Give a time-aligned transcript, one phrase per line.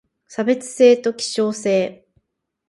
[0.27, 2.07] 差別性と希少性